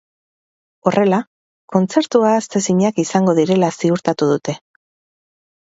Horrela, 0.91 1.19
kontzertu 1.75 2.23
ahaztezinak 2.31 3.05
izango 3.07 3.39
direla 3.43 3.71
ziurtatu 3.79 4.33
dute. 4.35 4.59